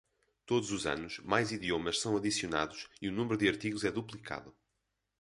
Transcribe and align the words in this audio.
Todos 0.47 0.71
os 0.71 0.87
anos, 0.87 1.19
mais 1.19 1.51
idiomas 1.51 2.01
são 2.01 2.17
adicionados 2.17 2.89
e 2.99 3.07
o 3.07 3.11
número 3.11 3.37
de 3.37 3.47
artigos 3.47 3.83
é 3.83 3.91
duplicado. 3.91 4.51